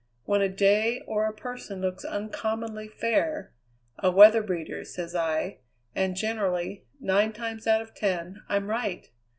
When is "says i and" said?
4.83-6.15